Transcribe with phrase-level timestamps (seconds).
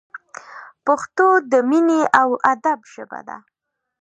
[0.85, 3.37] پښتو د مینې او ادب ژبه ده!